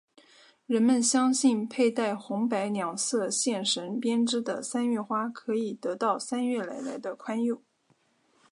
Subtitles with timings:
[0.65, 7.61] 人们相信佩戴红白两色线绳编织的三月花可以得到三月奶奶的宽宥。